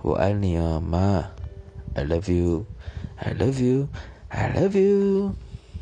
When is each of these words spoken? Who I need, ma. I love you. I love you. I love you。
Who 0.00 0.16
I 0.16 0.32
need, 0.32 0.60
ma. 0.82 1.26
I 1.96 2.02
love 2.02 2.28
you. 2.28 2.66
I 3.20 3.32
love 3.32 3.58
you. 3.58 3.88
I 4.30 4.52
love 4.54 4.74
you。 4.76 5.34